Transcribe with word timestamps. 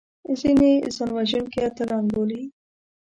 ځینې 0.39 0.71
ځانوژونکي 0.95 1.59
اتلان 1.67 2.03
بولي 2.13 2.43